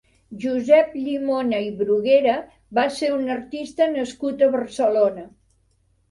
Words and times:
Josep 0.43 0.93
Llimona 0.99 1.57
i 1.65 1.67
Bruguera 1.81 2.37
va 2.77 2.85
ser 2.99 3.09
un 3.17 3.27
artista 3.33 3.89
nascut 3.91 4.41
a 4.41 4.49
Barcelona. 4.57 5.27